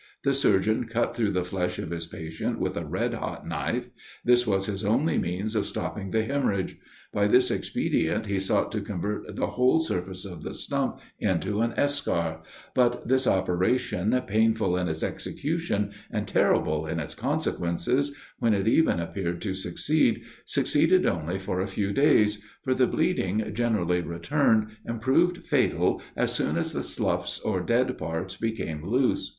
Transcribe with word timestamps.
The 0.23 0.33
surgeon 0.33 0.85
cut 0.85 1.15
through 1.15 1.29
the 1.29 1.43
flesh 1.43 1.77
of 1.77 1.91
his 1.91 2.07
patient 2.07 2.57
with 2.59 2.75
a 2.75 2.83
red 2.83 3.13
hot 3.13 3.45
knife: 3.47 3.85
this 4.25 4.47
was 4.47 4.65
his 4.65 4.83
only 4.83 5.19
means 5.19 5.55
of 5.55 5.63
stopping 5.63 6.09
the 6.09 6.23
hemorrhage: 6.23 6.75
by 7.13 7.27
this 7.27 7.51
expedient 7.51 8.25
he 8.25 8.39
sought 8.39 8.71
to 8.71 8.81
convert 8.81 9.35
the 9.35 9.45
whole 9.45 9.77
surface 9.77 10.25
of 10.25 10.41
the 10.41 10.55
stump 10.55 10.97
into 11.19 11.61
an 11.61 11.73
eschar: 11.73 12.41
but 12.73 13.07
this 13.07 13.27
operation, 13.27 14.19
painful 14.25 14.75
in 14.75 14.87
its 14.87 15.03
execution, 15.03 15.91
and 16.09 16.27
terrible 16.27 16.87
in 16.87 16.99
its 16.99 17.13
consequences, 17.13 18.15
when 18.39 18.55
it 18.55 18.67
even 18.67 18.99
appeared 18.99 19.39
to 19.43 19.53
succeed, 19.53 20.23
succeeded 20.45 21.05
only 21.05 21.37
for 21.37 21.61
a 21.61 21.67
few 21.67 21.93
days; 21.93 22.41
for 22.63 22.73
the 22.73 22.87
bleeding 22.87 23.51
generally 23.53 24.01
returned, 24.01 24.69
and 24.83 24.99
proved 24.99 25.37
fatal 25.45 26.01
as 26.15 26.33
soon 26.33 26.57
as 26.57 26.73
the 26.73 26.81
sloughs 26.81 27.39
or 27.41 27.61
dead 27.61 27.95
parts 27.99 28.35
became 28.35 28.83
loose. 28.83 29.29